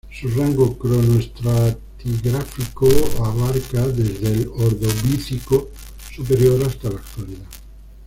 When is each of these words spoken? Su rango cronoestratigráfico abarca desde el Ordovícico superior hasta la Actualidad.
Su 0.11 0.27
rango 0.29 0.75
cronoestratigráfico 0.79 2.89
abarca 3.23 3.87
desde 3.89 4.33
el 4.33 4.47
Ordovícico 4.47 5.69
superior 6.15 6.63
hasta 6.63 6.89
la 6.89 6.95
Actualidad. 6.97 7.45